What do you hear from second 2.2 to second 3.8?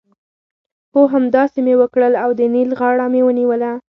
او د نېل غاړه مې ونیوله.